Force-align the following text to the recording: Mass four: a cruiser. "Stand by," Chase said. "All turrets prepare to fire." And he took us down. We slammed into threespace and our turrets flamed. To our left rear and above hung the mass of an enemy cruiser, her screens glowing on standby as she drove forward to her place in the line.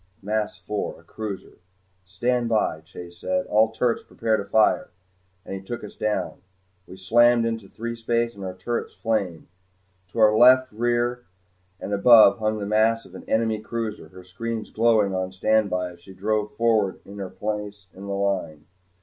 Mass 0.23 0.57
four: 0.57 0.99
a 0.99 1.03
cruiser. 1.03 1.59
"Stand 2.05 2.49
by," 2.49 2.81
Chase 2.83 3.19
said. 3.19 3.45
"All 3.45 3.69
turrets 3.69 4.01
prepare 4.01 4.35
to 4.35 4.43
fire." 4.43 4.89
And 5.45 5.53
he 5.53 5.61
took 5.61 5.83
us 5.83 5.95
down. 5.95 6.41
We 6.87 6.97
slammed 6.97 7.45
into 7.45 7.69
threespace 7.69 8.33
and 8.33 8.43
our 8.43 8.55
turrets 8.55 8.95
flamed. 8.95 9.45
To 10.07 10.17
our 10.19 10.35
left 10.35 10.71
rear 10.71 11.25
and 11.79 11.93
above 11.93 12.39
hung 12.39 12.57
the 12.57 12.65
mass 12.65 13.05
of 13.05 13.13
an 13.13 13.29
enemy 13.29 13.59
cruiser, 13.59 14.07
her 14.07 14.23
screens 14.23 14.71
glowing 14.71 15.13
on 15.13 15.31
standby 15.31 15.91
as 15.91 15.99
she 16.01 16.15
drove 16.15 16.51
forward 16.55 17.03
to 17.03 17.15
her 17.17 17.29
place 17.29 17.85
in 17.93 18.07
the 18.07 18.13
line. 18.13 18.65